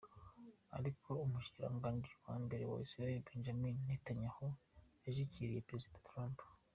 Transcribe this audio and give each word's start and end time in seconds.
Ariko 0.77 1.09
umushikiranganji 1.25 2.13
wa 2.25 2.35
mbere 2.43 2.63
wa 2.71 2.77
Israel 2.85 3.19
Benjamin 3.27 3.75
Netanyahu 3.87 4.47
yashigikiye 5.05 5.65
prezida 5.67 6.03
Trump. 6.09 6.37